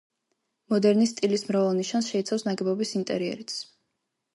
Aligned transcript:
მოდერნის 0.73 1.11
სტილის 1.15 1.45
მრავალ 1.51 1.79
ნიშანს 1.83 2.11
შეიცავს 2.15 2.49
ნაგებობის 2.51 2.99
ინტერიერიც. 3.05 3.61